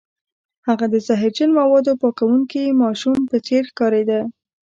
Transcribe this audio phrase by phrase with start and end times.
[0.67, 4.19] هغه د زهرجن موادو پاکوونکي ماشوم په څیر ښکاریده